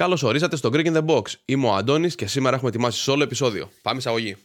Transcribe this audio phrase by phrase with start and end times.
[0.00, 1.22] Καλώς ορίσατε στο Greek in the Box.
[1.44, 3.70] Είμαι ο Αντώνης και σήμερα έχουμε ετοιμάσει όλο επεισόδιο.
[3.82, 4.36] Πάμε εισαγωγή.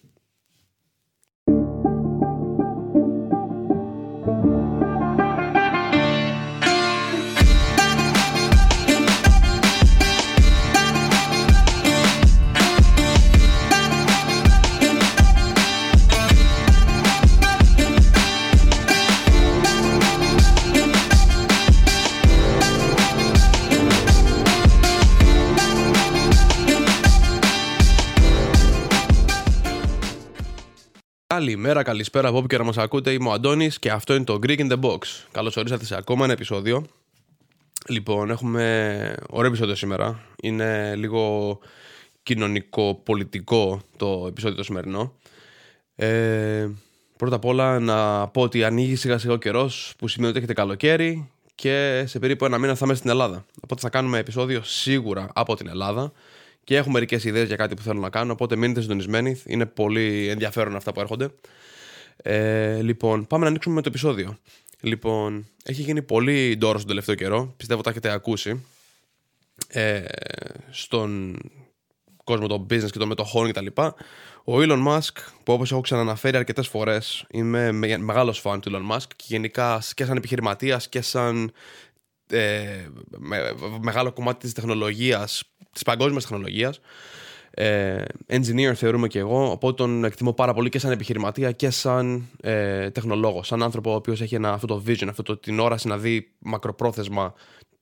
[31.56, 33.12] Καλημέρα, καλησπέρα από όπου και να μας ακούτε.
[33.12, 34.98] Είμαι ο Αντώνης και αυτό είναι το Greek in the Box.
[35.32, 36.86] Καλώς ορίσατε σε ακόμα ένα επεισόδιο.
[37.88, 40.20] Λοιπόν, έχουμε ωραίο επεισόδιο σήμερα.
[40.42, 41.60] Είναι λίγο
[42.24, 45.14] κοινωνικό-πολιτικό το επεισόδιο το σημερινό.
[45.96, 46.68] Ε,
[47.18, 50.54] πρώτα απ' όλα να πω ότι ανοίγει σιγά σιγά ο καιρός που σημαίνει ότι έχετε
[50.54, 53.46] καλοκαίρι και σε περίπου ένα μήνα θα είμαι στην Ελλάδα.
[53.64, 56.12] Οπότε θα κάνουμε επεισόδιο σίγουρα από την Ελλάδα
[56.66, 58.32] και έχω μερικές ιδέες για κάτι που θέλω να κάνω.
[58.32, 59.42] Οπότε μείνετε συντονισμένοι.
[59.46, 61.30] Είναι πολύ ενδιαφέρον αυτά που έρχονται.
[62.18, 64.38] Ε, λοιπόν, πάμε να ανοίξουμε με το επεισόδιο.
[64.82, 67.54] Λοιπόν, έχει γίνει πολύ ντόρο τον τελευταίο καιρό.
[67.58, 68.66] Πιστεύω ότι έχετε ακούσει.
[69.68, 70.04] Ε,
[70.70, 71.38] στον
[72.24, 73.68] κόσμο των business και των μετοχών κτλ.
[74.44, 79.08] Ο Elon Musk, που όπως έχω ξαναναφέρει αρκετές φορές, είμαι μεγάλος φαν του Elon Musk
[79.16, 81.52] και γενικά και σαν επιχειρηματίας και σαν
[82.30, 82.88] ε,
[83.18, 85.44] με, μεγάλο κομμάτι της τεχνολογίας
[85.76, 86.80] της παγκόσμιας τεχνολογίας.
[87.52, 92.30] Ε, engineer θεωρούμε και εγώ, οπότε τον εκτιμώ πάρα πολύ και σαν επιχειρηματία και σαν
[92.42, 93.44] ε, τεχνολόγο.
[93.44, 96.32] Σαν άνθρωπο ο οποίος έχει ένα, αυτό το vision, αυτό το, την όραση να δει
[96.40, 97.34] μακροπρόθεσμα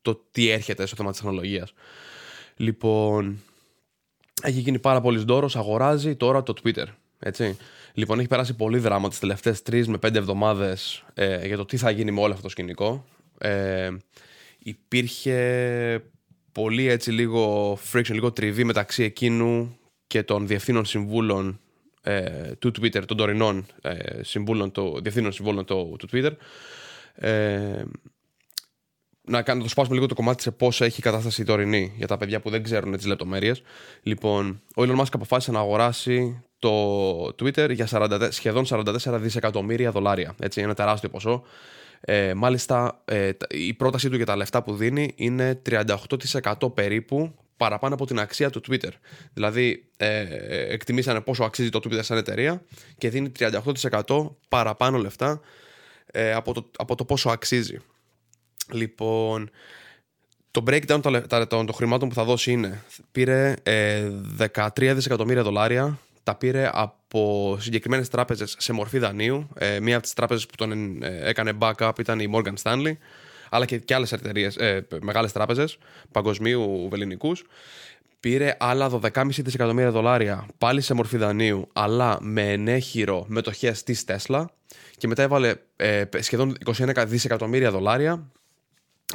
[0.02, 1.73] το τι έρχεται στο θέμα της τεχνολογίας.
[2.55, 3.41] Λοιπόν,
[4.41, 6.86] έχει γίνει πάρα πολύς δώρος, αγοράζει τώρα το Twitter.
[7.19, 7.58] Έτσι.
[7.94, 11.77] Λοιπόν, έχει περάσει πολύ δράμα τις τελευταίες τρεις με πέντε εβδομάδες ε, για το τι
[11.77, 13.05] θα γίνει με όλο αυτό το σκηνικό.
[13.38, 13.89] Ε,
[14.59, 16.03] υπήρχε
[16.53, 21.59] πολύ έτσι λίγο friction, λίγο τριβή μεταξύ εκείνου και των διευθύνων συμβούλων
[22.01, 26.31] ε, του Twitter, των τωρινών ε, συμβούλων, το, διευθύνων συμβούλων του, του Twitter.
[27.15, 27.83] Ε,
[29.25, 32.08] να, να το σπάσουμε λίγο το κομμάτι σε πόσο έχει η κατάσταση η τωρινή για
[32.08, 33.61] τα παιδιά που δεν ξέρουν τις λεπτομέρειες.
[34.02, 40.36] Λοιπόν, ο Elon Musk αποφάσισε να αγοράσει το Twitter για 40, σχεδόν 44 δισεκατομμύρια δολάρια.
[40.39, 41.43] Έτσι, ένα τεράστιο ποσό.
[42.05, 47.93] Ε, μάλιστα, ε, η πρότασή του για τα λεφτά που δίνει είναι 38% περίπου παραπάνω
[47.93, 48.89] από την αξία του Twitter.
[49.33, 50.25] Δηλαδή, ε,
[50.73, 52.61] εκτιμήσανε πόσο αξίζει το Twitter σαν εταιρεία
[52.97, 55.42] και δίνει 38% παραπάνω λεφτά
[56.05, 57.77] ε, από, το, από το πόσο αξίζει.
[58.71, 59.49] Λοιπόν,
[60.52, 60.99] το breakdown
[61.47, 63.53] των το, χρημάτων που θα δώσει είναι πήρε
[64.37, 69.48] 13 δισεκατομμύρια δολάρια τα πήρε από συγκεκριμένες τράπεζες σε μορφή δανείου.
[69.58, 72.94] Ε, μία από τις τράπεζες που τον ε, έκανε backup ήταν η Morgan Stanley,
[73.50, 75.78] αλλά και, και άλλες εταιρείες, ε, μεγάλες τράπεζες
[76.11, 77.44] παγκοσμίου βεληνικούς.
[78.20, 84.45] Πήρε άλλα 12,5 δισεκατομμύρια δολάρια πάλι σε μορφή δανείου, αλλά με ενέχειρο μετοχές της Tesla
[84.98, 88.32] και μετά έβαλε ε, σχεδόν 21 δισεκατομμύρια δολάρια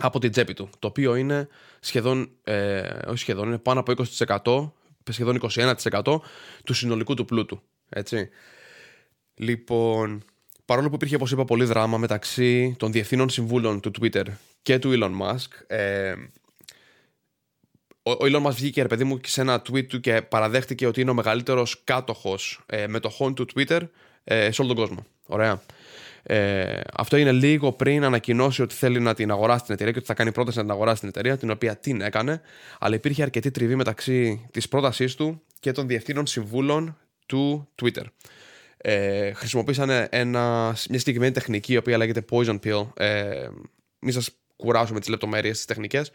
[0.00, 1.48] από την τσέπη του, το οποίο είναι
[1.80, 4.72] σχεδόν, ε, όχι σχεδόν, είναι πάνω από 20%
[5.12, 6.02] σχεδόν 21%
[6.64, 7.62] του συνολικού του πλούτου.
[7.88, 8.28] Έτσι.
[9.34, 10.24] Λοιπόν,
[10.64, 14.24] παρόλο που υπήρχε, όπως είπα, πολύ δράμα μεταξύ των διευθύνων συμβούλων του Twitter
[14.62, 16.14] και του Elon Musk, ε,
[18.02, 21.10] ο, Elon Musk βγήκε, ρε παιδί μου, σε ένα tweet του και παραδέχτηκε ότι είναι
[21.10, 23.80] ο μεγαλύτερος κάτοχος ε, μετοχών του Twitter
[24.24, 25.06] ε, σε όλο τον κόσμο.
[25.26, 25.62] Ωραία.
[26.22, 30.08] Ε, αυτό είναι λίγο πριν ανακοινώσει ότι θέλει να την αγοράσει την εταιρεία και ότι
[30.08, 32.40] θα κάνει πρόταση να την αγοράσει την εταιρεία, την οποία την έκανε.
[32.78, 38.04] Αλλά υπήρχε αρκετή τριβή μεταξύ της πρότασής του και των διευθύνων συμβούλων του Twitter.
[38.76, 42.88] Ε, χρησιμοποίησαν ένα, μια συγκεκριμένη τεχνική η οποία λέγεται Poison Pill.
[42.96, 43.48] Ε,
[43.98, 46.10] μην σας κουράσω με τις λεπτομέρειες τη τεχνικές.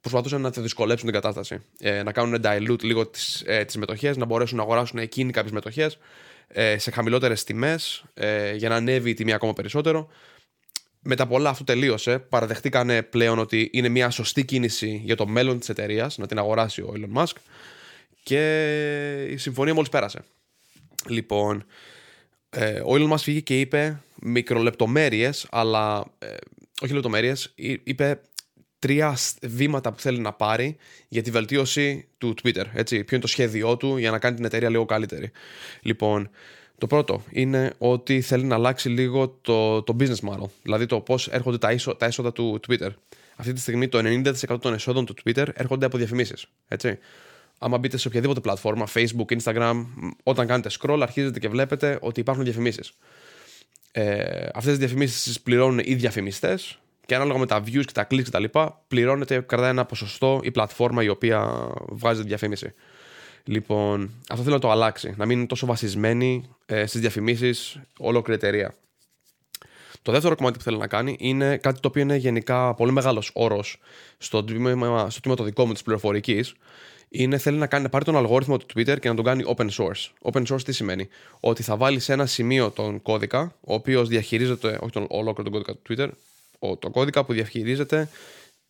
[0.00, 1.62] Προσπαθούσαν να τη δυσκολέψουν την κατάσταση.
[1.78, 5.94] Ε, να κάνουν dilute λίγο τις ε, μετοχές, να μπορέσουν να αγοράσουν εκείνοι κάποιες μετοχές
[5.94, 5.98] ε,
[6.76, 10.08] σε χαμηλότερες τιμές ε, για να ανέβει η τιμή ακόμα περισσότερο.
[11.00, 12.18] Μετά πολλά αυτό τελείωσε.
[12.18, 16.80] Παραδεχτήκανε πλέον ότι είναι μια σωστή κίνηση για το μέλλον της εταιρείας να την αγοράσει
[16.80, 17.36] ο Elon Musk.
[18.22, 20.24] Και η συμφωνία μόλις πέρασε.
[21.06, 21.64] Λοιπόν,
[22.50, 26.34] ε, ο Elon Musk φύγει και είπε μικρολεπτομέρειες, αλλά ε,
[26.80, 27.52] όχι λεπτομέρειες,
[27.84, 28.20] είπε
[28.78, 30.76] τρία βήματα που θέλει να πάρει
[31.08, 32.64] για τη βελτίωση του Twitter.
[32.72, 35.30] Έτσι, ποιο είναι το σχέδιό του για να κάνει την εταιρεία λίγο καλύτερη.
[35.80, 36.30] Λοιπόν,
[36.78, 41.28] το πρώτο είναι ότι θέλει να αλλάξει λίγο το, το business model, δηλαδή το πώς
[41.28, 42.88] έρχονται τα, ίσο, τα έσοδα του Twitter.
[43.36, 43.98] Αυτή τη στιγμή το
[44.48, 46.46] 90% των εσόδων του Twitter έρχονται από διαφημίσεις.
[46.68, 46.98] Έτσι.
[47.58, 49.86] Άμα μπείτε σε οποιαδήποτε πλατφόρμα, Facebook, Instagram,
[50.22, 52.92] όταν κάνετε scroll, αρχίζετε και βλέπετε ότι υπάρχουν διαφημίσεις.
[53.92, 58.22] Ε, Αυτές τις διαφημίσεις πληρώνουν οι διαφημιστές Και ανάλογα με τα views και τα clicks
[58.22, 58.44] κτλ.,
[58.88, 62.74] πληρώνεται, κρατάει ένα ποσοστό η πλατφόρμα η οποία βγάζει τη διαφήμιση.
[63.44, 65.14] Λοιπόν, αυτό θέλω να το αλλάξει.
[65.16, 68.74] Να μην είναι τόσο βασισμένη ε, στις διαφημίσεις ολόκληρη εταιρεία.
[70.02, 73.30] Το δεύτερο κομμάτι που θέλω να κάνει είναι κάτι το οποίο είναι γενικά πολύ μεγάλος
[73.34, 73.80] όρος
[74.18, 76.54] στο τμήμα, στο τμήμα το δικό μου της πληροφορικής.
[77.08, 79.68] Είναι θέλει να, κάνει, να πάρει τον αλγόριθμο του Twitter και να τον κάνει open
[79.70, 80.32] source.
[80.32, 81.08] Open source τι σημαίνει,
[81.40, 85.52] Ότι θα βάλει σε ένα σημείο τον κώδικα, ο οποίος διαχειρίζεται, όχι τον ολόκληρο τον
[85.52, 86.08] κώδικα του Twitter,
[86.58, 88.08] ο, τον κώδικα που διαχειρίζεται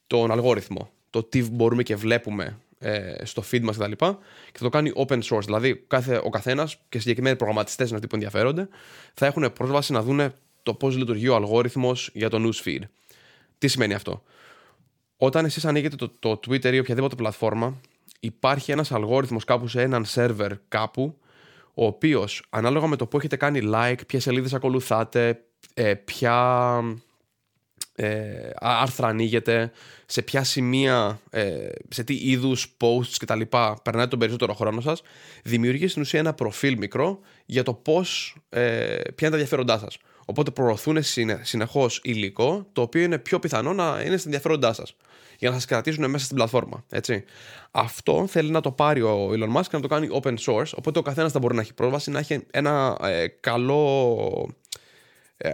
[0.06, 0.90] τον αλγόριθμο.
[1.10, 3.90] Το τι μπορούμε και βλέπουμε ε, στο feed μας κτλ.
[3.90, 4.14] Και,
[4.52, 5.44] και θα το κάνει open source.
[5.44, 8.68] Δηλαδή, κάθε, ο καθένας και συγκεκριμένοι προγραμματιστές είναι αυτοί που ενδιαφέρονται,
[9.14, 10.32] θα έχουν πρόσβαση να δουν
[10.62, 12.80] το πώς λειτουργεί ο αλγόριθμος για το newsfeed.
[13.58, 14.22] Τι σημαίνει αυτό;
[15.16, 17.80] Όταν εσείς ανοίγετε το, το Twitter ή οποιαδήποτε πλατφόρμα,
[18.20, 21.18] υπάρχει ένας αλγόριθμος κάπου σε έναν server κάπου,
[21.74, 25.40] ο οποίος ανάλογα με το που έχετε κάνει like, ποιες σελίδες ακολουθάτε,
[25.74, 26.80] ε, ποια
[28.00, 29.70] ε, άρθρα ανοίγετε,
[30.06, 33.40] σε ποια σημεία, ε, σε τι είδους posts κτλ.
[33.82, 35.02] περνάτε τον περισσότερο χρόνο σας,
[35.42, 38.60] δημιουργεί στην ουσία ένα προφίλ μικρό για το πώς, ε,
[38.94, 39.98] ποια είναι τα ενδιαφέροντά σας.
[40.24, 40.98] Οπότε προωθούν
[41.42, 44.96] συνεχώς υλικό το οποίο είναι πιο πιθανό να είναι στα ενδιαφέροντά σας.
[45.38, 46.84] Για να σας κρατήσουν μέσα στην πλατφόρμα.
[46.90, 47.24] Έτσι.
[47.70, 50.70] Αυτό θέλει να το πάρει ο Elon Musk και να το κάνει open source.
[50.76, 54.06] Οπότε ο καθένας θα μπορεί να έχει πρόσβαση, να έχει ένα ε, καλό
[54.48, 54.67] ε,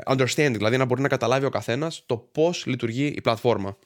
[0.07, 3.77] understanding, δηλαδή να μπορεί να καταλάβει ο καθένας το πώς λειτουργεί η πλατφόρμα.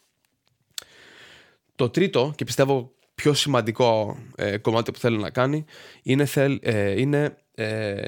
[1.75, 5.65] Το τρίτο και πιστεύω πιο σημαντικό ε, κομμάτι που θέλει να κάνει
[6.03, 6.61] είναι, θέλ,
[6.97, 7.37] είναι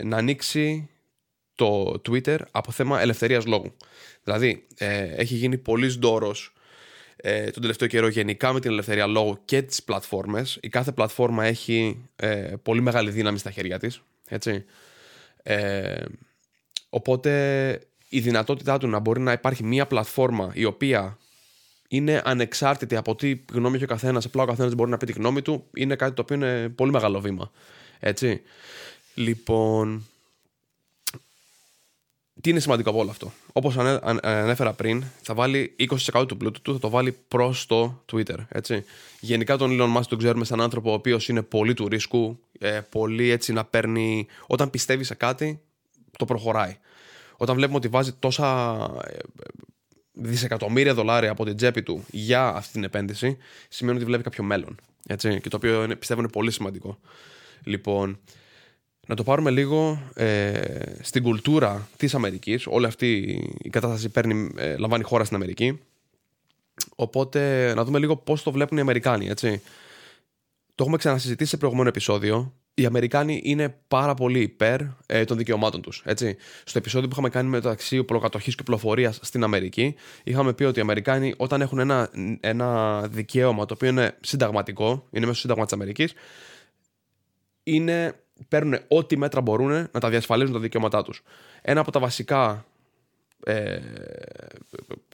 [0.02, 0.88] να ανοίξει
[1.60, 3.76] το Twitter από θέμα ελευθερίας λόγου.
[4.25, 6.52] Δηλαδή, ε, έχει γίνει πολύς ντόρος
[7.16, 10.58] ε, τον τελευταίο καιρό γενικά με την ελευθερία λόγου και τις πλατφόρμες.
[10.62, 14.02] Η κάθε πλατφόρμα έχει ε, πολύ μεγάλη δύναμη στα χέρια της.
[14.28, 14.64] Έτσι.
[16.90, 21.19] Ε, οπότε η δυνατότητά του να μπορεί να υπάρχει μία πλατφόρμα η οποία
[21.88, 25.12] είναι ανεξάρτητη από τι γνώμη έχει ο καθένας, απλά ο καθένας μπορεί να πει τη
[25.12, 27.50] γνώμη του, είναι κάτι το οποίο είναι πολύ μεγάλο βήμα.
[28.00, 28.42] Έτσι.
[29.14, 30.06] Λοιπόν,
[32.40, 33.76] τι είναι σημαντικό από όλο αυτό; Όπως
[34.22, 35.76] ανέφερα πριν, θα βάλει
[36.12, 38.37] 20% του πλούτου του, θα το βάλει προς το Twitter.
[38.48, 38.84] Έτσι.
[39.20, 42.81] Γενικά τον Elon Musk τον ξέρουμε σαν άνθρωπο ο οποίος είναι πολύ του ρίσκου, ε,
[42.88, 44.26] πολύ έτσι να παίρνει.
[44.46, 45.60] Όταν πιστεύει σε κάτι,
[46.20, 46.76] το προχωράει.
[47.37, 49.17] Όταν βλέπουμε ότι βάζει τόσα ε,
[50.12, 53.37] δισεκατομμύρια δολάρια από την τσέπη του για αυτή την επένδυση,
[53.69, 54.76] σημαίνει ότι βλέπει κάποιο μέλλον.
[55.06, 56.99] Έτσι, και το οποίο πιστεύω είναι πολύ σημαντικό.
[57.64, 58.19] Λοιπόν,
[59.06, 60.62] να το πάρουμε λίγο ε,
[61.00, 62.66] στην κουλτούρα της Αμερικής.
[62.66, 63.12] Όλη αυτή
[63.58, 65.81] η κατάσταση παίρνει, ε, λαμβάνει χώρα στην Αμερική.
[66.94, 69.62] Οπότε να δούμε λίγο πώς το βλέπουν οι Αμερικάνοι, έτσι.
[70.75, 72.52] Το έχουμε ξανασυζητήσει σε προηγούμενο επεισόδιο.
[72.81, 76.05] Οι Αμερικάνοι είναι πάρα πολύ υπέρ ε, των δικαιωμάτων τους.
[76.65, 79.94] Στο επεισόδιο που είχαμε κάνει μεταξύ προκατοχή και πληροφορία στην Αμερική,
[80.25, 82.11] είχαμε πει ότι οι Αμερικάνοι, όταν έχουν ένα,
[82.41, 86.12] ένα δικαίωμα το οποίο είναι συνταγματικό, είναι μέσω σύνταγμα της Αμερικής,
[87.62, 88.15] είναι
[88.49, 91.23] παίρνουν ό,τι μέτρα μπορούν να τα διασφαλίζουν τα δικαιώματά τους.
[91.62, 92.65] Ένα από τα βασικά
[93.44, 93.79] ε,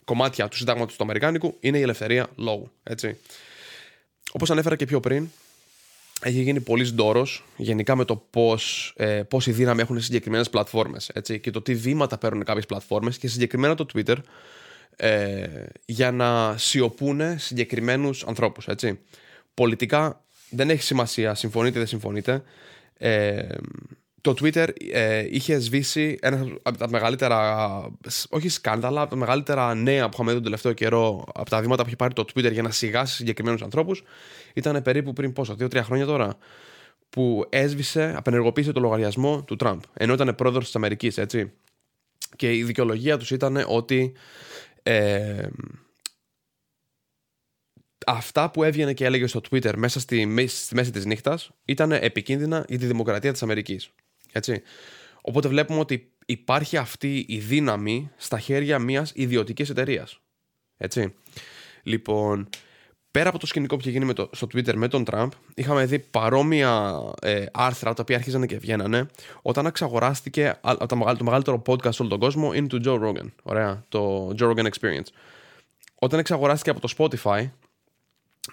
[0.05, 2.71] κομμάτια του συντάγματος του Αμερικάνικου είναι η ελευθερία λόγου.
[2.83, 3.17] Έτσι.
[4.31, 5.29] Όπως ανέφερα και πιο πριν,
[6.21, 11.11] έχει γίνει πολύ ντόρος γενικά με το πώς ε, πόση δύναμη έχουν συγκεκριμένες πλατφόρμες
[11.41, 14.15] και το τι βήματα παίρνουν κάποιες πλατφόρμες και συγκεκριμένα το Twitter
[14.95, 15.47] ε,
[15.85, 18.67] για να σιωπούνε συγκεκριμένους ανθρώπους.
[19.53, 22.43] Πολιτικά δεν έχει σημασία, συμφωνείτε ή δεν συμφωνείτε.
[22.97, 23.47] Ε,
[24.27, 27.89] το Twitter ε, είχε σβήσει ένα από τα μεγαλύτερα,
[28.29, 31.81] όχι σκάνδαλα, από τα μεγαλύτερα νέα που είχαμε δει τον τελευταίο καιρό, από τα βήματα
[31.81, 34.03] που είχε πάρει το Twitter για να σιγάσει συγκεκριμένους ανθρώπους.
[34.53, 36.37] Ήταν περίπου πριν πόσο, δύο-τρία χρόνια τώρα,
[37.09, 39.81] που έσβησε, απενεργοποίησε το λογαριασμό του Τραμπ.
[39.93, 41.51] Ενώ ήταν πρόεδρος της Αμερικής, έτσι.
[42.35, 44.13] Και η δικαιολογία τους ήταν ότι
[44.83, 45.47] ε,
[48.05, 52.65] αυτά που έβγαινε και έλεγε στο Twitter μέσα στη, στη μέση της νύχτας ήταν επικίνδυνα
[52.67, 53.91] για τη δημοκρατία της Αμερικής.
[54.37, 54.61] Έτσι.
[55.21, 60.19] Οπότε βλέπουμε ότι υπάρχει αυτή η δύναμη στα χέρια μιας ιδιωτικής εταιρείας.
[60.77, 61.13] Έτσι.
[61.83, 62.49] Λοιπόν,
[63.11, 65.85] πέρα από το σκηνικό που είχε γίνει με το, στο Twitter με τον Τραμπ, είχαμε
[65.85, 69.05] δει παρόμοια ε, άρθρα τα οποία αρχίζανε και βγαίνανε
[69.41, 73.31] όταν εξαγοράστηκε το μεγαλύτερο podcast σε όλο τον κόσμο είναι του Joe Rogan.
[73.43, 75.07] Ωραία, το Joe Rogan Experience.
[75.95, 77.49] Όταν εξαγοράστηκε από το Spotify,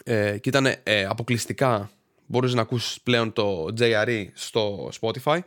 [0.04, 1.90] ε, και ήταν ε, αποκλειστικά
[2.26, 5.38] μπορείς να ακούσεις πλέον το JRE στο Spotify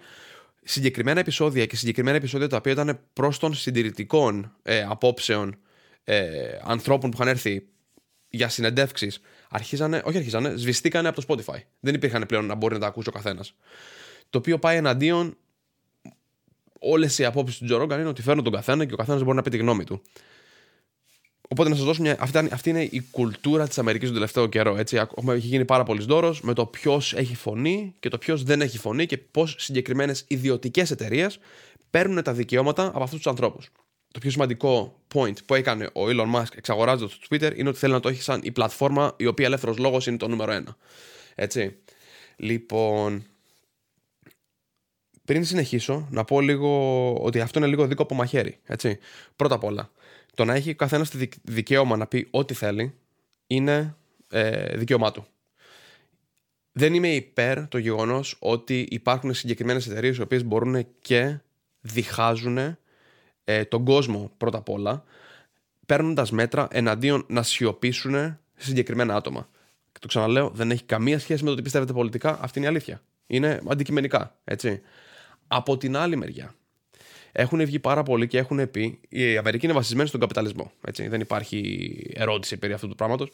[0.67, 5.57] συγκεκριμένα επεισόδια και συγκεκριμένα επεισόδια τα οποία ήταν προς των συντηρητικών ε, απόψεων
[6.03, 6.31] ε,
[6.63, 7.67] ανθρώπων που είχαν έρθει
[8.29, 11.59] για συνεντεύξεις αρχίζανε, όχι αρχίζανε, σβηστήκανε από το Spotify.
[11.79, 13.53] Δεν υπήρχαν πλέον να μπορεί να τα ακούσει ο καθένας.
[14.29, 15.37] Το οποίο πάει εναντίον
[16.79, 19.41] όλες οι απόψεις του Τζορόγκαν είναι ότι φέρνουν τον καθένα και ο καθένας μπορεί να
[19.41, 20.01] πει τη γνώμη του.
[21.47, 22.15] Οπότε να σας δώσω μια.
[22.19, 24.77] Αυτή, αυτή είναι η κουλτούρα της Αμερικής του τελευταίο καιρό.
[24.77, 25.01] Έτσι.
[25.27, 28.77] Έχει γίνει πάρα πολύς δώρος με το ποιος έχει φωνή και το ποιος δεν έχει
[28.77, 31.39] φωνή και πώς συγκεκριμένες ιδιωτικές εταιρείες
[31.89, 33.69] παίρνουν τα δικαιώματα από αυτούς τους ανθρώπους.
[34.11, 37.93] Το πιο σημαντικό point που έκανε ο Elon Musk εξαγοράζοντας το Twitter είναι ότι θέλει
[37.93, 40.77] να το έχει σαν η πλατφόρμα η οποία ελεύθερος λόγος είναι το νούμερο ένα.
[41.35, 41.75] Έτσι.
[42.35, 43.23] Λοιπόν.
[45.25, 48.59] Πριν συνεχίσω, να πω λίγο ότι αυτό είναι λίγο δίκοπο μαχαίρι.
[48.65, 48.99] Έτσι.
[49.35, 49.91] Πρώτα απ' όλα,
[50.37, 51.05] το να έχει ο καθένα
[51.43, 52.93] δικαίωμα να πει ό,τι θέλει
[53.47, 53.95] είναι
[54.29, 55.25] ε, δικαίωμά του.
[56.71, 61.39] Δεν είμαι υπέρ το γεγονός ότι υπάρχουν συγκεκριμένες εταιρείες οι οποίες μπορούν και
[61.81, 62.77] διχάζουν
[63.43, 65.03] ε, τον κόσμο πρώτα απ' όλα,
[65.85, 69.49] παίρνοντας μέτρα εναντίον να σιωπήσουν συγκεκριμένα άτομα.
[69.91, 72.39] Και το ξαναλέω, δεν έχει καμία σχέση με το τι πιστεύετε πολιτικά.
[72.41, 73.01] Αυτή είναι η αλήθεια.
[73.27, 74.35] Είναι αντικειμενικά.
[74.43, 74.81] Έτσι.
[75.47, 76.55] Από την άλλη μεριά,
[77.39, 80.71] έχουν βγει πάρα πολύ και έχουν πει η Αμερική είναι βασισμένη στον καπιταλισμό.
[80.81, 81.07] Έτσι.
[81.07, 83.31] Δεν υπάρχει ερώτηση περί αυτού του πράγματος.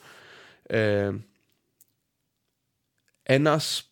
[0.63, 1.11] Ε,
[3.23, 3.91] ένας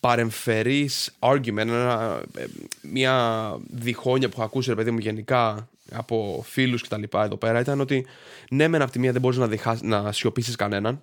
[0.00, 2.44] παρεμφερής argument, ένα, ε,
[2.82, 7.36] μια διχόνια που έχω ακούσει ρε παιδί μου γενικά από φίλους και τα λοιπά εδώ
[7.36, 8.06] πέρα ήταν ότι
[8.50, 11.02] ναι μεν από τη μία δεν μπορείς να, διχάς, να σιωπήσεις κανέναν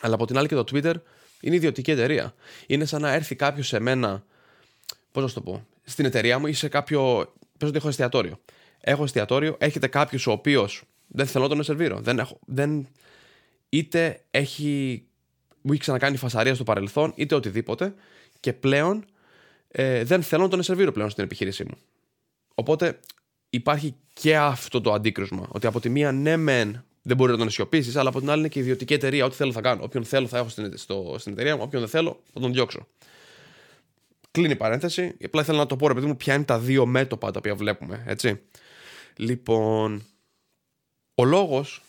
[0.00, 0.94] αλλά από την άλλη και το Twitter
[1.40, 2.34] είναι ιδιωτική εταιρεία.
[2.66, 4.24] Είναι σαν να έρθει κάποιος σε μένα,
[5.12, 8.40] πώς να σου το πω, στην εταιρεία μου ή σε κάποιο πες ότι έχω εστιατόριο.
[8.80, 12.00] Έχω εστιατόριο, έχετε κάποιος ο οποίος δεν θέλω να τον σερβίρω.
[12.00, 12.88] Δεν έχω, δεν,
[13.68, 15.02] είτε έχει,
[15.60, 17.94] μου έχει ξανακάνει φασαρία στο παρελθόν, είτε οτιδήποτε
[18.40, 19.04] και πλέον
[19.68, 21.76] ε, δεν θέλω να τον σερβίρω πλέον στην επιχείρησή μου.
[22.54, 22.98] Οπότε
[23.50, 25.48] υπάρχει και αυτό το αντίκρισμα.
[25.48, 28.38] Ότι από τη μία, ναι, μεν δεν μπορεί να τον αισιοπήσει, αλλά από την άλλη
[28.38, 29.24] είναι και ιδιωτική εταιρεία.
[29.24, 29.82] Ό,τι θέλω θα κάνω.
[29.84, 32.86] Όποιον θέλω θα έχω στην, στο, στην εταιρεία μου, όποιον δεν θέλω θα τον διώξω.
[34.34, 35.16] Κλείνει η παρένθεση.
[35.24, 37.54] Απλά ήθελα να το πω, ρε παιδί μου, ποια είναι τα δύο μέτωπα τα οποία
[37.54, 38.02] βλέπουμε.
[38.06, 38.40] Έτσι.
[39.16, 40.02] Λοιπόν,
[41.14, 41.82] ο λόγος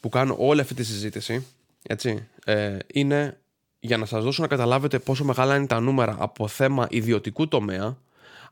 [0.00, 1.46] που κάνω όλη αυτή τη συζήτηση
[1.82, 3.40] έτσι, ε, είναι
[3.80, 7.96] για να σας δώσω να καταλάβετε πόσο μεγάλα είναι τα νούμερα από θέμα ιδιωτικού τομέα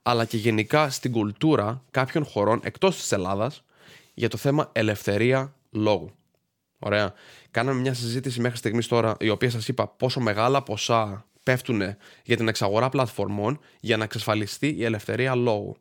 [0.02, 3.64] αλλά και γενικά στην κουλτούρα κάποιων χωρών εκτός της Ελλάδας
[4.14, 6.10] για το θέμα ελευθερία λόγου.
[6.78, 7.14] Ωραία.
[7.50, 11.82] Κάναμε μια συζήτηση μέχρι στιγμής τώρα η οποία σας είπα πόσο μεγάλα ποσά πέφτουν
[12.24, 15.76] για την εξαγορά πλατφορμών για να εξασφαλιστεί η ελευθερία λόγου.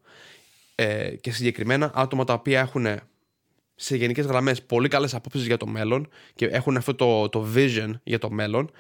[0.76, 2.88] Ε, και συγκεκριμένα άτομα τα οποία έχουν
[3.76, 7.92] σε γενικές γραμμές πολύ καλές απόψεις για το μέλλον και έχουν αυτό το, το vision
[8.04, 8.72] για το μέλλον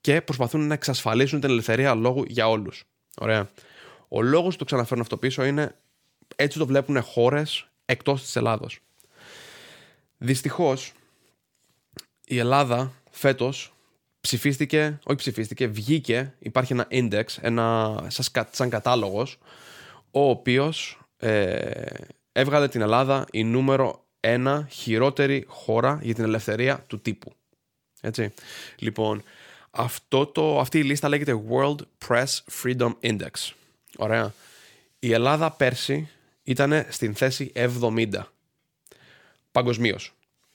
[0.00, 2.84] και προσπαθούν να εξασφαλίσουν την ελευθερία λόγου για όλους.
[3.16, 3.50] Ωραία.
[4.08, 5.74] Ο λόγος που το ξαναφέρνω αυτό πίσω είναι
[6.36, 8.78] έτσι το βλέπουν χώρες εκτός της Ελλάδος.
[10.18, 10.92] Δυστυχώς
[12.24, 13.74] η Ελλάδα φέτος
[14.24, 17.96] ψηφίστηκε, όχι ψηφίστηκε, βγήκε, υπάρχει ένα index, ένα
[18.50, 19.38] σαν κατάλογος,
[20.10, 21.82] ο οποίος ε,
[22.32, 27.32] έβγαλε την Ελλάδα η νούμερο ένα χειρότερη χώρα για την ελευθερία του τύπου.
[28.00, 28.32] Έτσι.
[28.78, 29.22] Λοιπόν,
[29.70, 33.52] αυτό το, αυτή η λίστα λέγεται World Press Freedom Index.
[33.96, 34.32] Ωραία.
[34.98, 36.08] Η Ελλάδα πέρσι
[36.42, 38.06] ήταν στην θέση 70
[39.52, 40.14] παγκοσμίως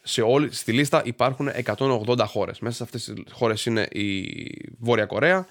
[0.10, 2.60] σε όλη, στη λίστα υπάρχουν 180 χώρες.
[2.60, 4.25] Μέσα σε αυτές τις χώρες είναι η
[4.80, 5.48] Βόρεια Κορέα,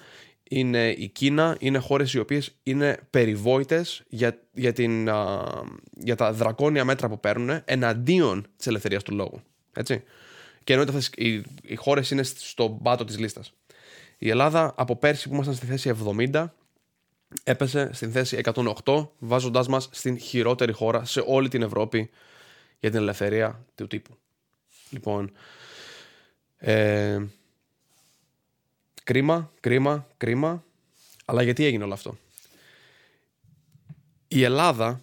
[0.49, 4.73] είναι η Κίνα, είναι χώρες οι οποίες είναι περιβόητες για, για,
[5.97, 9.41] για τα δρακόνια μέτρα που παίρνουν εναντίον της ελευθερίας του λόγου.
[9.73, 10.03] Έτσι.
[10.63, 10.83] Και ενώ
[11.15, 13.53] οι, οι χώρες είναι στον πάτο της λίστας.
[14.17, 15.95] Η Ελλάδα από πέρσι που ήμασταν στη θέση
[16.31, 16.45] 70
[17.43, 18.41] έπεσε στην θέση
[18.83, 22.09] 108 βάζοντάς μας στην χειρότερη χώρα σε όλη την Ευρώπη
[22.79, 24.17] για την ελευθερία του τύπου.
[24.89, 25.31] Λοιπόν,
[26.57, 27.19] ε,
[29.03, 30.63] κρίμα, κρίμα, κρίμα.
[31.25, 32.17] Αλλά γιατί έγινε όλο αυτό;
[34.27, 35.01] Η Ελλάδα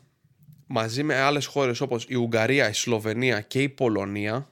[0.66, 4.48] μαζί με άλλες χώρες όπως η Ουγγαρία, η Σλοβενία και η Πολωνία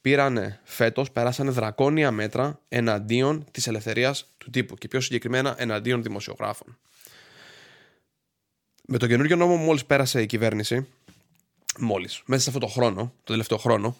[0.00, 6.78] πήρανε φέτος, περάσανε δρακόνια μέτρα εναντίον της ελευθερίας του τύπου και πιο συγκεκριμένα εναντίον δημοσιογράφων.
[8.86, 10.86] Με τον καινούργιο νόμο μόλις πέρασε η κυβέρνηση,
[11.78, 13.96] μόλις, μέσα σε αυτό το χρόνο, το τελευταίο χρόνο,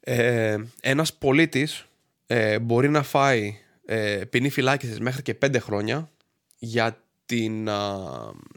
[0.00, 1.86] ε, ένας πολίτης
[2.26, 6.10] ε, μπορεί να φάει ε, ποινή φυλάκισης μέχρι και πέντε χρόνια
[6.58, 7.68] για την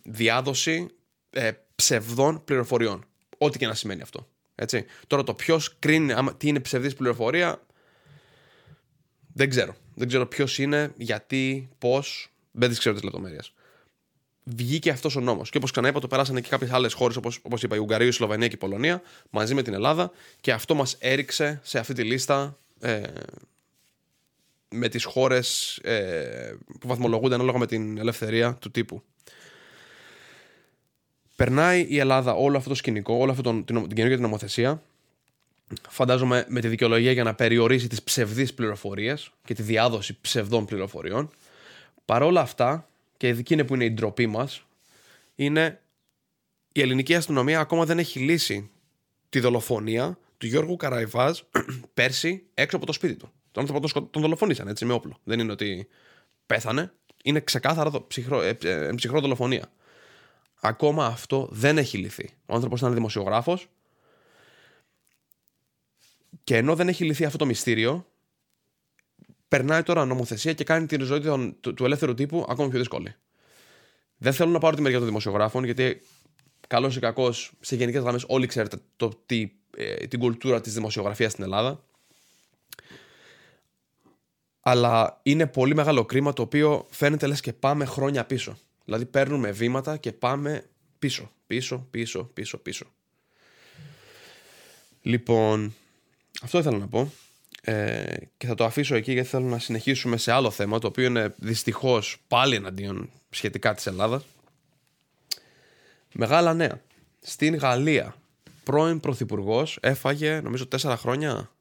[0.04, 0.88] διάδοση
[1.30, 3.06] ε, ψευδών πληροφοριών.
[3.38, 4.28] Ό,τι και να σημαίνει αυτό.
[4.56, 4.86] Έτσι.
[5.08, 7.62] Τώρα το ποιος κρίνει άμα, τι είναι ψευδής πληροφορία
[9.34, 9.76] δεν ξέρω.
[9.96, 12.32] Δεν ξέρω ποιος είναι, γιατί, πώς.
[12.52, 13.54] Δεν τις ξέρω τις λεπτομέρειες
[14.44, 15.50] βγήκε αυτός ο νόμος.
[15.50, 18.12] Και όπως ξαναείπα, το περάσανε και κάποιες άλλες χώρες, όπως όπως είπα, η Ουγγαρία, η
[18.12, 20.12] Σλοβενία και η Πολωνία, μαζί με την Ελλάδα.
[20.42, 23.02] Και αυτό μας έριξε σε αυτή τη λίστα ε,
[24.70, 29.04] με τις χώρες ε, που βαθμολογούνται ανάλογα με την ελευθερία του τύπου.
[31.36, 34.82] Περνάει η Ελλάδα όλο αυτό το σκηνικό, όλη αυτή την, την καινούργια την νομοθεσία
[35.90, 41.30] φαντάζομαι με τη δικαιολογία για να περιορίσει τις ψευδείς πληροφορίες και τη διάδοση ψευδών πληροφοριών.
[42.06, 42.88] Παρόλα αυτά,
[43.22, 44.66] και ειδική είναι που είναι η ντροπή μας,
[45.36, 45.82] είναι
[46.72, 48.70] η ελληνική αστυνομία ακόμα δεν έχει λύσει
[49.30, 51.40] τη δολοφονία του Γιώργου Καραϊβάζ
[51.94, 53.32] πέρσι έξω από το σπίτι του.
[53.52, 55.18] Τον άνθρωπο τον δολοφονήσαν έτσι με όπλο.
[55.24, 55.88] Δεν είναι ότι
[56.46, 56.94] πέθανε.
[57.24, 59.72] Είναι ξεκάθαρα ψυχρό, ε, ε, ψυχρό δολοφονία.
[60.62, 62.30] Ακόμα αυτό δεν έχει λυθεί.
[62.46, 63.68] Ο άνθρωπος ήταν δημοσιογράφος.
[66.44, 68.06] Και ενώ δεν έχει λυθεί αυτό το μυστήριο,
[69.52, 73.16] περνάει τώρα νομοθεσία και κάνει τη ζωή του, του, ελεύθερου τύπου ακόμα πιο δύσκολη.
[74.18, 76.02] Δεν θέλω να πάρω τη μεριά των δημοσιογράφων, γιατί
[76.68, 81.32] καλός ή κακός, σε γενικές γραμμές, όλοι ξέρετε το τι, ε, την κουλτούρα της δημοσιογραφίας
[81.32, 81.84] στην Ελλάδα.
[84.60, 88.58] Αλλά είναι πολύ μεγάλο κρίμα το οποίο φαίνεται λες και πάμε χρόνια πίσω.
[88.86, 92.86] Δηλαδή παίρνουμε βήματα και πάμε πίσω, πίσω, πίσω, πίσω, πίσω.
[95.02, 95.76] Λοιπόν,
[96.42, 97.12] αυτό ήθελα να πω.
[97.62, 101.06] Ε, και θα το αφήσω εκεί γιατί θέλω να συνεχίσουμε σε άλλο θέμα το οποίο
[101.06, 104.24] είναι δυστυχώς πάλι εναντίον σχετικά της Ελλάδας.
[106.14, 106.82] Μεγάλα νέα.
[107.22, 108.16] Στην Γαλλία
[108.64, 111.52] πρώην πρωθυπουργός έφαγε νομίζω τέσσερα χρόνια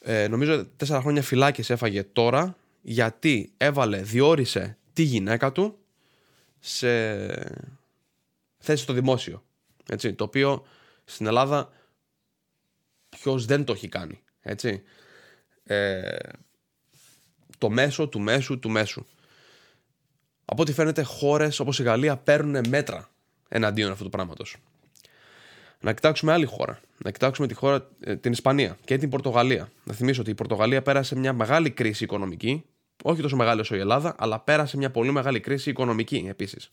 [0.00, 5.78] ε, νομίζω τέσσερα χρόνια φυλάκιση έφαγε τώρα γιατί έβαλε, διόρισε τη γυναίκα του
[6.60, 7.16] σε
[8.58, 9.42] θέση στο δημόσιο.
[9.88, 10.66] Έτσι, το οποίο
[11.04, 11.72] στην Ελλάδα
[13.08, 14.82] ποιος δεν το έχει κάνει έτσι
[15.64, 16.16] ε,
[17.58, 19.06] το μέσο του μέσου του μέσου.
[20.44, 23.10] Από ό,τι φαίνεται, χώρες όπως η Γαλλία παίρνουν μέτρα
[23.48, 24.56] εναντίον αυτού του πράγματος.
[25.80, 26.80] Να κοιτάξουμε άλλη χώρα.
[26.98, 29.70] Να κοιτάξουμε τη χώρα, ε, την Ισπανία και την Πορτογαλία.
[29.84, 32.64] Να θυμίσω ότι η Πορτογαλία πέρασε μια μεγάλη κρίση οικονομική,
[33.02, 36.70] όχι τόσο μεγάλη όσο η Ελλάδα, αλλά πέρασε μια πολύ μεγάλη κρίση οικονομική επίσης.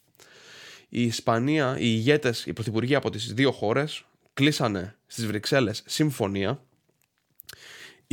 [0.89, 6.61] Η Ισπανία, οι ηγέτες, οι πρωθυπουργοί από τις δύο χώρες κλείσανε στις Βρυξέλλες συμφωνία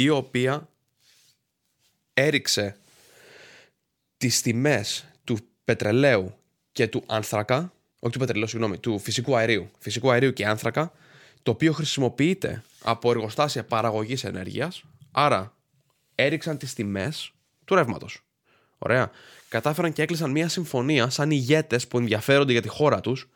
[0.03, 0.69] η οποία
[2.15, 2.77] έριξε
[4.17, 6.35] τις τιμές του πετρελαίου
[6.73, 10.93] και του άνθρακα, όχι του πετρελαίου, συγγνώμη, του φυσικού αερίου, φυσικού αερίου και άνθρακα,
[11.43, 15.55] το οποίο χρησιμοποιείται από εργοστάσια παραγωγής ενέργειας, άρα
[16.15, 17.33] έριξαν τις τιμές
[17.65, 18.23] του ρεύματος.
[18.79, 19.11] Ωραία.
[19.49, 23.29] Κατάφεραν και έκλεισαν μια συμφωνία σαν ηγέτες που ενδιαφέρονται για τη χώρα τους,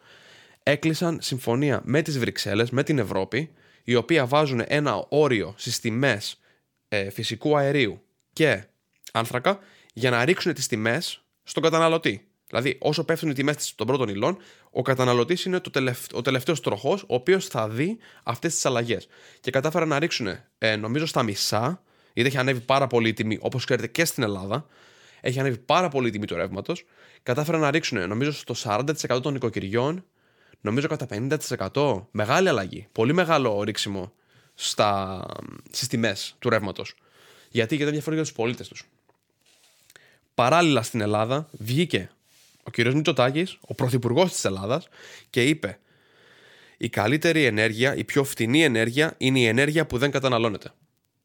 [0.63, 3.51] έκλεισαν συμφωνία με τις Βρυξέλλες, με την Ευρώπη,
[3.85, 6.39] οι οποία βάζουν ένα όριο στις τιμές
[6.95, 8.03] ε, φυσικού αερίου
[8.33, 8.65] και
[9.13, 9.59] άνθρακα
[9.93, 12.29] για να ρίξουν τις τιμές στον καταναλωτή.
[12.47, 14.37] Δηλαδή, όσο πέφτουν οι τιμές των πρώτων υλών,
[14.71, 19.09] ο καταναλωτής είναι το τελευταίο, ο τελευταίος τροχός, ο οποίος θα δει αυτές τις αλλαγές.
[19.41, 20.29] Και κατάφεραν να ρίξουν,
[20.59, 24.23] ε, νομίζω, στα μισά, γιατί έχει ανέβει πάρα πολύ η τιμή, όπως ξέρετε και στην
[24.23, 24.67] Ελλάδα.
[25.21, 26.85] Έχει ανέβει πάρα πολύ η τιμή του ρεύματος.
[27.23, 30.05] Κατάφεραν να ρίξουν, νομίζω, στο 40% των νοικοκυριών,
[30.61, 32.09] νομίζω κατά 50%.
[32.11, 32.87] Μεγάλη αλλαγή.
[32.93, 34.13] Πολύ μεγάλο ρίξιμο
[34.55, 36.95] στις τιμές του ρεύματος.
[37.51, 38.85] Γιατί, γιατί ενδιαφέρον για τους πολίτες τους.
[40.35, 42.11] Παράλληλα στην Ελλάδα βγήκε
[42.63, 42.79] ο κ.
[42.79, 44.89] Μητσοτάκης, ο πρωθυπουργός της Ελλάδας,
[45.31, 45.79] και είπε:
[46.77, 50.73] Η καλύτερη ενέργεια, η πιο φτηνή ενέργεια είναι η ενέργεια που δεν καταναλώνεται.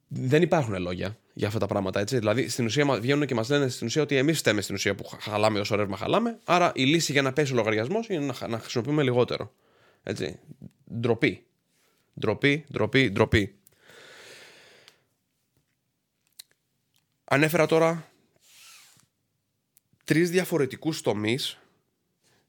[0.08, 2.00] Δεν υπάρχουν λόγια για αυτά τα πράγματα.
[2.00, 2.18] Έτσι.
[2.18, 5.10] Δηλαδή, στην ουσία βγαίνουν και μας λένε στην ουσία ότι εμείς φταίμε στην ουσία που
[5.20, 6.40] χαλάμε όσο ρεύμα χαλάμε.
[6.44, 9.54] Άρα η λύση για να πέσει ο λογαριασμός είναι να χρησιμοποιούμε λιγότερο.
[10.04, 10.40] Έτσι.
[11.00, 11.44] Ντροπή.
[12.20, 13.54] Ντροπή, ντροπή, ντροπή.
[17.24, 18.12] Ανέφερα τώρα
[20.04, 21.60] τρεις διαφορετικούς τομείς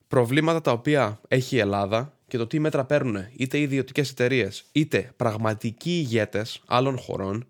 [0.09, 5.13] προβλήματα τα οποία έχει η Ελλάδα και το τι μέτρα παίρνουν είτε ιδιωτικές εταιρείες είτε
[5.17, 7.47] πραγματικοί ηγέτες άλλων χωρών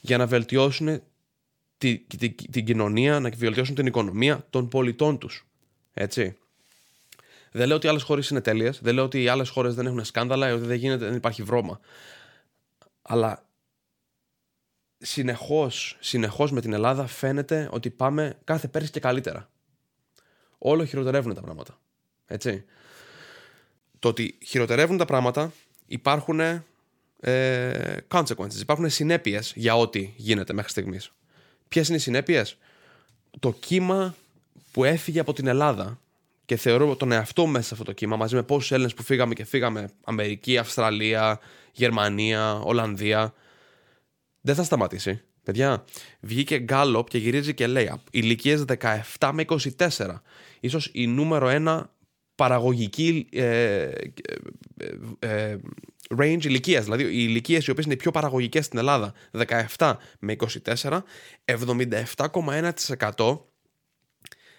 [0.00, 1.02] για να βελτιώσουν
[1.78, 1.98] τη,
[2.50, 5.46] την κοινωνία, να βελτιώσουν την οικονομία των πολιτών τους.
[5.94, 6.36] Έτσι.
[7.56, 10.04] Δεν λέω ότι άλλες χώρες είναι τέλειες, δεν λέω ότι οι άλλες χώρες δεν έχουν
[10.04, 11.80] σκάνδαλα ή ότι δεν, γίνεται, δεν υπάρχει βρώμα.
[13.02, 13.48] Αλλά
[14.98, 19.50] συνεχώς, συνεχώς με την Ελλάδα φαίνεται ότι πάμε κάθε πέρσι και καλύτερα.
[20.58, 21.78] Όλο χειροτερεύουν τα πράγματα.
[22.26, 22.64] Έτσι.
[23.98, 25.52] Το ότι χειροτερεύουν τα πράγματα
[25.86, 26.40] υπάρχουν
[27.20, 31.12] ε, consequences, υπάρχουν συνέπειες για ό,τι γίνεται μέχρι στιγμής.
[31.68, 32.58] Ποιες είναι οι συνέπειες;
[33.40, 34.14] Το κύμα
[34.72, 36.00] που έφυγε από την Ελλάδα
[36.46, 39.34] και θεωρώ τον εαυτό μέσα σε αυτό το κύμα μαζί με πόσους Έλληνες που φύγαμε
[39.34, 41.40] και φύγαμε Αμερική, Αυστραλία,
[41.72, 43.34] Γερμανία, Ολλανδία
[44.40, 45.20] δεν θα σταματήσει.
[45.42, 45.84] Παιδιά,
[46.20, 48.64] βγήκε Γκάλοπ και γυρίζει και λέει ηλικίες
[49.18, 49.44] 17 με
[49.76, 49.86] 24.
[50.60, 51.90] Ίσως η νούμερο ένα
[52.34, 53.90] παραγωγική ε, ε,
[55.18, 55.56] ε,
[56.16, 56.84] range ηλικίας.
[56.84, 59.12] Δηλαδή, οι ηλικίες οι οποίες είναι οι πιο παραγωγικές στην Ελλάδα,
[59.76, 61.02] 17 με 24,
[61.44, 63.38] 77,1%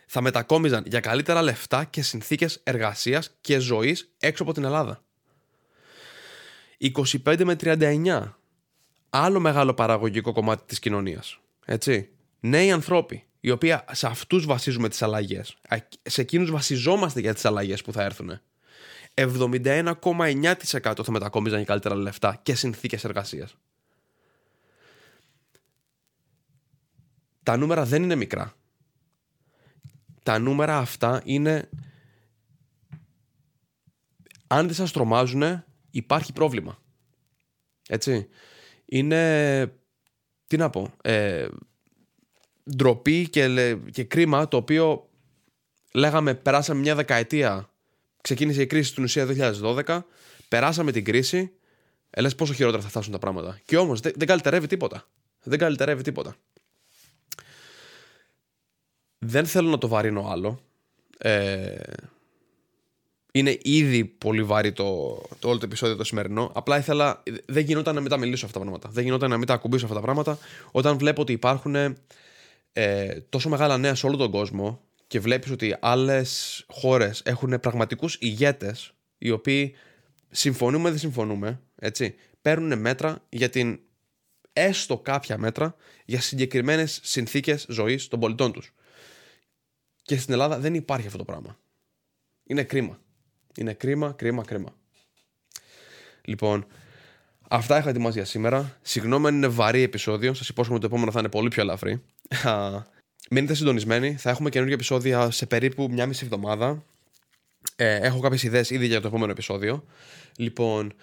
[0.10, 5.04] θα μετακόμιζαν για καλύτερα λεφτά και συνθήκες εργασίας και ζωής έξω από την Ελλάδα.
[6.78, 8.34] 25 με 39.
[9.10, 11.40] Άλλο μεγάλο παραγωγικό κομμάτι της κοινωνίας.
[11.66, 12.10] Έτσι.
[12.40, 15.58] Νέοι ανθρώποι, οι οποίοι σε αυτούς βασίζουμε τις αλλαγές.
[16.04, 18.40] Σε εκείνους βασιζόμαστε για τις αλλαγές που θα έρθουν.
[19.14, 23.56] 71,9% θα μετακόμιζαν για καλύτερα λεφτά και συνθήκες εργασίας.
[27.44, 28.54] Τα νούμερα δεν είναι μικρά.
[30.28, 31.70] Τα νούμερα αυτά είναι...
[34.48, 36.78] Αν δεν σας τρομάζουν, υπάρχει πρόβλημα.
[37.90, 38.28] Έτσι.
[38.86, 39.74] Είναι...
[40.48, 40.94] Τι να πω.
[41.02, 41.48] Ε,
[42.76, 45.10] ντροπή και, και κρίμα το οποίο
[45.94, 47.70] λέγαμε περάσαμε μια δεκαετία
[48.22, 49.28] ξεκίνησε η κρίση στην ουσία
[49.86, 50.00] 2012
[50.48, 51.52] περάσαμε την κρίση
[52.10, 55.08] ε, λες πόσο χειρότερα θα φτάσουν τα πράγματα και όμως δεν, δεν καλυτερεύει τίποτα
[55.44, 56.36] δεν καλυτερεύει τίποτα
[59.20, 60.60] δεν θέλω να το βαρύνω άλλο
[61.18, 61.76] ε,
[63.32, 66.52] είναι ήδη πολύ βαρύ το, το όλο το επεισόδιο το σημερινό.
[66.54, 67.24] Απλά ήθελα.
[67.46, 68.90] Δεν γινόταν να μην τα μιλήσω αυτά τα πράγματα.
[68.92, 70.38] Δεν γινόταν να μην τα ακουμπήσω αυτά τα πράγματα.
[70.72, 71.76] Όταν βλέπω ότι υπάρχουν
[72.74, 78.18] ε, τόσο μεγάλα νέα σε όλο τον κόσμο και βλέπεις ότι άλλες χώρες έχουν πραγματικούς
[78.20, 79.76] ηγέτες οι οποίοι
[80.30, 83.80] συμφωνούμε δεν συμφωνούμε, έτσι, παίρνουν μέτρα για την
[84.54, 85.76] έστω κάποια μέτρα
[86.06, 88.74] για συγκεκριμένες συνθήκες ζωής των πολιτών τους.
[90.08, 91.58] Και στην Ελλάδα δεν υπάρχει αυτό το πράγμα.
[92.44, 93.00] Είναι κρίμα.
[93.56, 94.76] Είναι κρίμα, κρίμα, κρίμα.
[96.22, 96.66] Λοιπόν,
[97.50, 98.78] αυτά είχα ετοιμάσει για σήμερα.
[98.82, 100.34] Συγγνώμη αν είναι βαρύ επεισόδιο.
[100.34, 102.04] Σας υπόσχομαι ότι το επόμενο θα είναι πολύ πιο ελαφρύ.
[103.30, 104.16] Μείνετε συντονισμένοι.
[104.16, 106.84] Θα έχουμε καινούργια επεισόδια σε περίπου μια μισή εβδομάδα.
[107.76, 109.84] Ε, έχω κάποιες ιδέες ήδη για το επόμενο επεισόδιο.
[110.38, 110.94] Λοιπόν,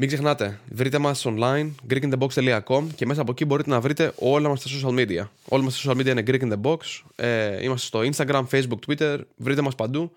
[0.00, 4.62] μην ξεχνάτε, βρείτε μας online, greekinthebox.com και μέσα από εκεί μπορείτε να βρείτε όλα μας
[4.62, 5.26] τα social media.
[5.48, 6.76] Όλα μας τα social media είναι Greek in the Box.
[7.16, 9.18] Ε, είμαστε στο Instagram, Facebook, Twitter.
[9.36, 10.12] Βρείτε μας παντού.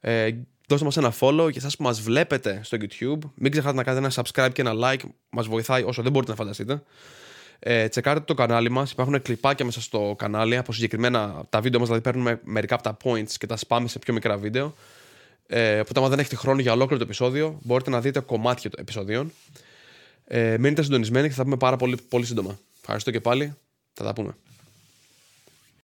[0.00, 0.30] Ε,
[0.68, 4.04] δώστε μας ένα follow και εσάς που μας βλέπετε στο YouTube μην ξεχάσετε να κάνετε
[4.04, 6.82] ένα subscribe και ένα like μας βοηθάει όσο δεν μπορείτε να φανταστείτε
[7.58, 11.88] ε, τσεκάρετε το κανάλι μας υπάρχουν κλιπάκια μέσα στο κανάλι από συγκεκριμένα τα βίντεο μας
[11.88, 14.74] δηλαδή παίρνουμε μερικά από τα points και τα σπάμε σε πιο μικρά βίντεο
[15.52, 18.80] ε, οπότε άμα δεν έχετε χρόνο για ολόκληρο το επεισόδιο μπορείτε να δείτε κομμάτια των
[18.80, 19.32] επεισοδίων.
[20.24, 22.58] Ε, μείνετε συντονισμένοι και θα τα πούμε πάρα πολύ, πολύ σύντομα.
[22.80, 23.56] Ευχαριστώ και πάλι.
[23.92, 24.34] Θα τα πούμε